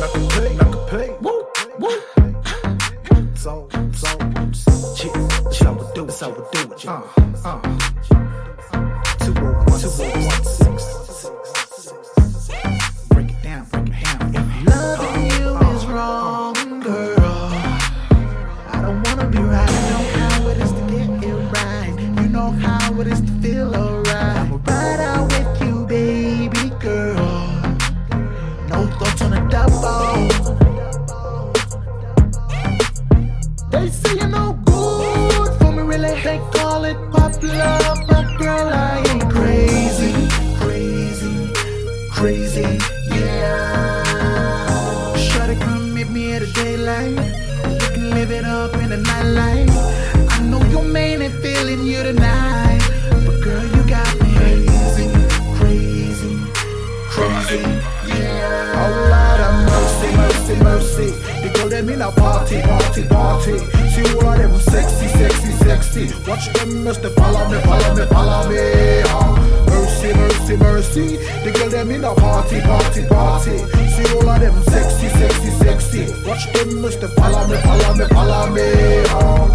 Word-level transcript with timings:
knock 0.00 0.14
a 0.14 0.18
pay, 0.28 0.56
knock 0.56 0.74
a 0.74 0.78
pay. 0.90 1.08
Woo, 1.20 1.46
woo. 1.78 2.02
So, 3.34 3.68
so, 3.92 4.08
shit, 4.96 5.12
that's 5.12 5.58
how 5.60 5.72
we 5.74 5.84
do, 5.94 6.06
that's 6.06 6.20
how 6.20 6.30
we 6.30 6.36
do 6.52 6.60
it. 6.72 6.86
Uh, 6.86 7.02
uh. 7.44 7.60
Two 9.20 9.34
oh 9.36 9.52
one, 9.66 9.80
two 9.80 9.88
one 9.88 10.44
six. 10.44 10.78
Break 13.10 13.30
it 13.30 13.42
down, 13.42 13.64
break 13.66 13.88
it 13.88 13.94
down. 14.02 14.34
If 14.34 14.66
Loving 14.66 15.20
you 15.32 15.48
is 15.74 15.84
wrong, 15.86 16.80
girl. 16.80 17.50
I 18.68 18.80
don't 18.82 19.02
wanna 19.06 19.26
be 19.28 19.38
right. 19.38 19.68
I 19.68 19.90
know 19.90 20.04
how 20.18 20.48
it 20.48 20.58
is 20.58 20.72
to 20.72 20.80
get 20.90 21.10
it 21.24 21.34
right. 21.52 21.94
You 22.22 22.28
know 22.28 22.50
how 22.52 23.00
it 23.00 23.06
is 23.06 23.20
to 23.20 23.39
call 36.52 36.84
it 36.84 36.96
pop 37.10 37.30
love, 37.42 37.98
but 38.08 38.26
girl, 38.38 38.68
I 38.68 39.02
ain't 39.08 39.30
crazy, 39.30 40.12
crazy, 40.58 41.52
crazy, 42.10 42.78
yeah. 43.08 44.04
Shawty, 45.16 45.60
come 45.60 45.94
meet 45.94 46.10
me 46.10 46.34
at 46.34 46.40
the 46.42 46.52
daylight. 46.52 47.16
We 47.66 47.94
can 47.94 48.10
live 48.10 48.30
it 48.30 48.44
up 48.44 48.74
in 48.74 48.90
the 48.90 48.96
nightlife. 48.96 49.70
I 50.30 50.42
know 50.44 50.62
your 50.70 50.82
man 50.82 51.22
ain't 51.22 51.34
feeling 51.42 51.86
you 51.86 52.02
tonight, 52.02 52.80
but 53.26 53.40
girl, 53.40 53.64
you 53.64 53.82
got 53.88 54.12
me 54.20 54.34
crazy, 54.36 55.08
crazy, 55.58 56.36
crazy, 57.08 57.62
yeah. 58.06 58.82
Oh 58.82 58.92
Lord 59.12 59.40
have 59.40 59.58
mercy, 59.72 60.08
mercy, 60.16 60.54
mercy. 60.62 61.08
They 61.42 61.52
go 61.52 61.68
them 61.68 61.88
in 61.88 62.02
a 62.02 62.10
party, 62.12 62.60
party, 62.62 63.06
party. 63.06 63.79
See 64.00 64.14
all 64.14 64.32
of 64.32 64.38
them 64.38 64.58
sexy, 64.60 65.08
sexy, 65.08 65.52
sexy. 65.52 66.04
Watch 66.26 66.50
them 66.54 66.84
must 66.84 67.02
follow 67.02 67.48
me, 67.50 67.60
follow 67.60 67.94
me, 67.94 68.06
follow 68.06 68.48
me. 68.48 69.02
Mercy, 69.68 70.14
mercy, 70.14 70.56
mercy. 70.56 71.16
They 71.44 71.52
go 71.52 71.68
them 71.68 71.90
in 71.90 72.04
a 72.04 72.14
party, 72.14 72.62
party, 72.62 73.06
party. 73.06 73.58
See 73.58 74.14
all 74.14 74.28
of 74.28 74.40
them 74.40 74.62
sexy, 74.64 75.08
sexy, 75.08 75.50
sexy. 75.50 76.26
Watch 76.26 76.50
them 76.54 76.80
must 76.80 77.00
follow 77.00 77.46
me, 77.46 77.56
follow 77.60 77.94
me, 77.94 78.04
follow 78.06 78.50
me. 78.50 78.62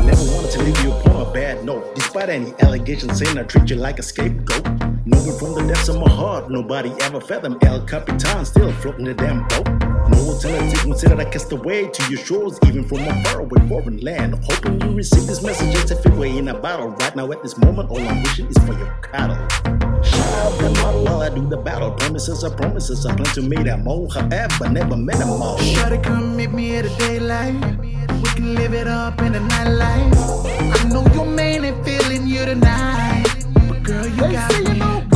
Never 0.06 0.24
wanted 0.32 0.52
to 0.52 0.62
leave 0.62 0.84
you 0.84 0.92
upon 0.92 1.28
a 1.28 1.34
bad 1.34 1.66
note. 1.66 1.96
Despite 1.96 2.30
any 2.30 2.54
allegations 2.60 3.18
saying 3.18 3.40
I 3.40 3.44
treat 3.44 3.72
you 3.72 3.78
like 3.78 3.98
a 3.98 4.04
scapegoat. 4.04 4.64
Knowing 5.08 5.40
from 5.40 5.56
the 5.56 5.66
depths 5.68 5.90
of 5.90 6.00
my 6.00 6.10
heart, 6.10 6.52
nobody 6.52 6.92
ever 7.02 7.20
them. 7.20 7.58
El 7.64 7.84
Capitan 7.88 8.46
still 8.46 8.72
floating 8.74 9.06
the 9.06 9.16
damn 9.16 9.48
boat. 9.48 9.85
No 10.16 10.32
alternative 10.32 10.80
considered 10.82 11.20
I 11.20 11.26
cast 11.26 11.52
away 11.52 11.88
to 11.90 12.10
your 12.10 12.20
shores, 12.24 12.58
even 12.66 12.88
from 12.88 13.00
a 13.00 13.24
faraway 13.24 13.68
foreign 13.68 13.98
land. 13.98 14.36
Hoping 14.46 14.80
you 14.82 14.92
receive 14.96 15.28
this 15.28 15.44
message 15.44 15.76
as 15.76 15.92
if 15.92 16.06
it 16.06 16.14
were 16.14 16.26
in 16.26 16.48
a 16.48 16.54
bottle. 16.54 16.90
Right 16.90 17.16
now, 17.16 17.32
at 17.32 17.44
this 17.44 17.58
moment, 17.58 17.90
all 17.90 18.00
I'm 18.00 18.24
wishing 18.24 18.48
is 18.48 18.58
for 18.66 18.74
your 18.74 18.92
cattle. 19.04 19.36
Shout 20.02 20.34
out 20.46 20.58
the 20.60 20.70
model 20.82 21.04
while 21.04 21.22
I 21.22 21.30
do 21.30 21.46
the 21.48 21.58
battle. 21.58 21.92
Promises 21.92 22.44
are 22.44 22.52
promises. 22.52 23.06
I 23.06 23.14
plan 23.16 23.34
to 23.36 23.42
meet 23.42 23.66
them 23.66 23.88
all. 23.88 24.10
However, 24.10 24.70
never 24.70 24.96
met 24.96 25.18
them 25.18 25.30
all. 25.30 25.58
Shawty, 25.58 26.02
come 26.02 26.38
meet 26.38 26.52
me 26.52 26.78
at 26.78 26.86
the 26.86 26.96
daylight. 26.98 27.56
We 27.82 28.30
can 28.36 28.56
live 28.56 28.74
it 28.74 28.88
up 28.88 29.20
in 29.22 29.34
the 29.34 29.40
nightlife. 29.40 30.80
I 30.80 30.90
know 30.90 31.06
your 31.14 31.26
man 31.26 31.66
ain't 31.66 31.84
feeling 31.84 32.26
you 32.26 32.46
tonight, 32.46 33.26
but 33.68 33.84
girl, 33.84 34.08
you 34.08 34.22
got 34.32 34.64
me. 34.64 34.80
no 34.80 35.02
good 35.10 35.15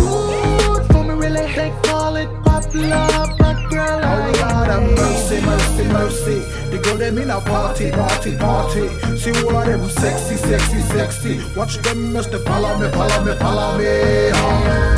mercy. 5.90 6.40
They 6.70 6.78
go 6.78 6.96
them 6.98 7.18
in 7.18 7.30
a 7.30 7.40
party, 7.42 7.92
party, 7.92 8.36
party. 8.38 8.88
See 9.18 9.32
all 9.44 9.58
of 9.58 9.66
them 9.66 9.90
sexy, 9.90 10.36
sexy, 10.36 10.82
sexy. 10.82 11.42
Watch 11.56 11.78
them 11.78 12.14
must 12.14 12.32
follow 12.32 12.78
me, 12.78 12.90
follow 12.92 13.24
me, 13.26 13.34
follow 13.36 13.78
me. 13.78 14.32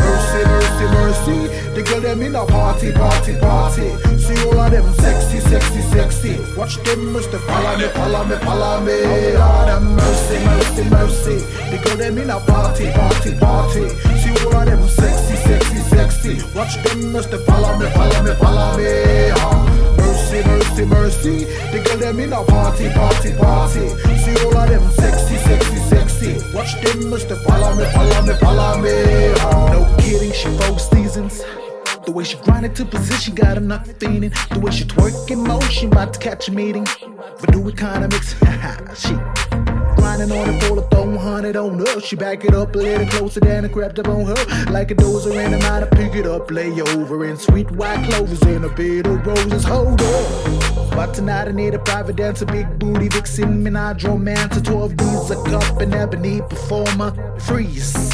Mercy, 0.01 0.41
mercy, 0.51 0.85
mercy. 0.97 1.71
They 1.73 1.83
go 1.83 1.99
them 1.99 2.21
in 2.21 2.35
a 2.35 2.45
party, 2.45 2.91
party, 2.91 3.37
party. 3.37 3.89
See 4.17 4.37
all 4.45 4.59
of 4.59 4.71
them 4.71 4.93
sexy, 4.95 5.39
sexy, 5.39 5.81
sexy. 5.81 6.39
Watch 6.57 6.77
them 6.83 7.13
must 7.13 7.31
follow 7.31 7.77
me, 7.77 7.87
follow 7.89 8.23
me, 8.25 8.35
follow 8.37 8.81
me. 8.81 8.97
Lord 9.33 9.69
have 9.69 9.83
mercy, 9.83 10.37
mercy, 10.45 10.83
mercy. 10.89 11.37
They 11.71 11.81
go 11.83 11.95
them 11.95 12.17
in 12.17 12.29
a 12.29 12.39
party, 12.39 12.91
party, 12.91 13.35
party. 13.39 13.89
See 14.19 14.45
all 14.45 14.57
of 14.57 14.65
them 14.65 14.87
sexy, 14.87 15.35
sexy, 15.35 15.77
sexy. 15.77 16.35
Watch 16.55 16.75
them 16.83 17.11
must 17.11 17.29
follow 17.29 17.77
me, 17.77 17.89
follow 17.91 18.23
me, 18.23 18.33
follow 18.35 18.77
me. 18.77 19.70
Mercy, 20.21 20.47
mercy, 20.47 20.85
mercy. 20.85 21.45
The 21.71 21.83
girl 21.83 21.97
them 21.97 22.19
in 22.19 22.31
a 22.31 22.43
party, 22.43 22.89
party, 22.91 23.33
party. 23.33 23.89
See 24.19 24.45
all 24.45 24.55
of 24.55 24.69
them 24.69 24.91
sexy, 24.91 25.35
sexy, 25.37 25.77
sexy. 25.89 26.55
Watch 26.55 26.79
them 26.81 27.09
must 27.09 27.27
follow 27.27 27.75
me, 27.75 27.85
follow 27.85 28.21
me, 28.21 28.33
follow 28.35 28.81
me. 28.81 28.91
No 29.73 29.95
kidding, 29.99 30.31
she 30.31 30.49
four 30.59 30.77
seasons. 30.77 31.41
The 32.05 32.11
way 32.11 32.23
she 32.23 32.37
grind 32.37 32.65
into 32.65 32.85
position, 32.85 33.33
got 33.33 33.57
enough 33.57 33.87
feeling. 33.99 34.31
The 34.51 34.59
way 34.59 34.71
she 34.71 34.83
twerk 34.83 35.31
in 35.31 35.39
motion, 35.39 35.91
about 35.91 36.13
to 36.13 36.19
catch 36.19 36.49
a 36.49 36.51
meeting. 36.51 36.85
Voodoo 37.39 37.67
economics, 37.69 38.35
she 38.95 39.15
grinding 40.27 40.49
on 40.49 40.59
the 40.59 40.65
pole, 40.65 40.81
throwing 40.91 41.17
hundred 41.17 41.55
on 41.55 41.79
her. 41.79 41.99
She 41.99 42.15
back 42.15 42.43
it 42.45 42.53
up 42.53 42.75
a 42.75 42.77
little 42.77 43.07
closer 43.07 43.39
than 43.39 43.65
I 43.65 43.67
crept 43.67 43.99
up 43.99 44.07
on 44.07 44.25
her. 44.25 44.71
Like 44.71 44.91
a 44.91 44.95
dozer 44.95 45.33
in 45.33 45.53
a 45.53 45.57
mind, 45.59 45.85
I 45.85 45.87
pick 45.87 46.15
it 46.15 46.25
up, 46.25 46.51
lay 46.51 46.69
over 46.81 47.25
in 47.25 47.37
sweet 47.37 47.69
white 47.71 48.03
clovers 48.09 48.41
and 48.43 48.65
a 48.65 48.69
bed 48.69 49.07
of 49.07 49.25
roses. 49.25 49.63
Hold 49.63 50.01
up. 50.01 50.91
But 50.91 51.13
tonight 51.13 51.47
I 51.47 51.51
need 51.51 51.73
a 51.73 51.79
private 51.79 52.15
dancer, 52.15 52.45
big 52.45 52.79
booty 52.79 53.07
vixen, 53.07 53.63
menage 53.63 54.03
romance, 54.03 54.57
a 54.57 54.61
12 54.61 54.97
D's, 54.97 55.31
a 55.31 55.43
cup, 55.43 55.81
and 55.81 55.93
ebony 55.93 56.41
performer. 56.41 57.39
Freeze. 57.39 58.11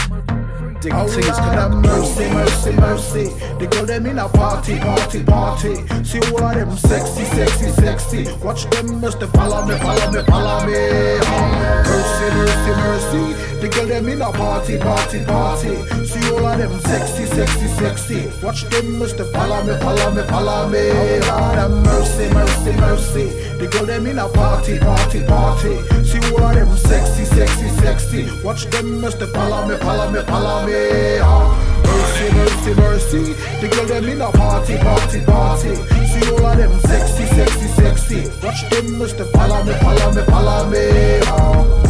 Oh 0.77 1.09
Dignity 1.09 1.27
is 1.27 1.37
connected. 1.37 1.81
mercy, 1.81 2.29
mercy, 2.29 2.71
mercy. 2.73 3.25
They 3.57 3.65
go 3.65 3.83
them 3.83 4.05
in 4.05 4.19
a 4.19 4.29
party, 4.29 4.77
party, 4.77 5.23
party. 5.23 5.75
See 6.03 6.19
all 6.19 6.43
of 6.43 6.53
them 6.53 6.77
sexy, 6.77 7.25
sexy, 7.25 7.69
sexy. 7.71 8.27
Watch 8.43 8.69
them 8.69 9.01
must 9.01 9.19
follow 9.19 9.65
me, 9.65 9.75
follow 9.79 10.11
me, 10.11 10.21
follow 10.23 10.67
me. 10.67 10.77
Oh, 10.77 11.81
mercy, 11.83 12.27
mercy, 12.37 12.73
mercy. 12.77 13.57
They 13.59 13.69
go 13.69 13.85
them 13.87 14.07
in 14.07 14.21
a 14.21 14.31
party, 14.31 14.77
party, 14.77 15.25
party. 15.25 16.05
See 16.05 16.29
all 16.29 16.45
of 16.45 16.57
them 16.59 16.79
sexy, 16.81 17.25
sexy, 17.25 17.67
sexy. 17.67 18.45
Watch 18.45 18.63
them 18.69 18.99
must 18.99 19.17
follow 19.17 19.63
me, 19.63 19.75
follow 19.79 20.11
me, 20.11 20.21
follow 20.23 20.69
me. 20.69 20.91
Oh 20.91 21.19
Lord 21.27 21.57
have 21.57 21.71
mercy, 21.71 22.31
mercy, 22.31 22.71
mercy. 22.77 23.46
They 23.57 23.65
go 23.65 23.85
them 23.85 24.05
in 24.05 24.19
a 24.19 24.29
party, 24.29 24.77
party, 24.77 25.23
party. 25.23 25.81
See 26.03 26.19
all 26.31 26.43
of 26.43 26.55
them 26.55 26.77
sexy, 26.77 27.25
sexy, 27.25 27.69
sexy. 27.81 28.29
Watch 28.43 28.65
them 28.69 29.01
must 29.01 29.17
follow 29.17 29.67
me, 29.67 29.75
follow 29.77 30.11
me, 30.11 30.21
follow 30.21 30.65
me. 30.67 30.73
Oh, 31.19 31.23
ah. 31.25 31.81
mercy, 31.83 32.35
mercy, 32.35 32.73
mercy. 32.75 33.33
They 33.59 33.69
go 33.69 33.83
them 33.85 34.05
in 34.05 34.21
a 34.21 34.31
party, 34.31 34.77
party, 34.77 35.21
party. 35.25 35.75
See 36.05 36.29
all 36.31 36.45
of 36.45 36.57
them 36.57 36.79
sexy, 36.81 37.25
sexy, 37.25 37.67
sexy. 37.69 38.45
Watch 38.45 38.69
them 38.69 38.99
must 38.99 39.17
follow 39.17 39.63
me, 39.63 39.73
follow 39.79 40.13
me, 40.13 40.21
follow 40.23 40.69
me. 40.69 40.77
Oh. 41.25 41.81
Ah. 41.83 41.86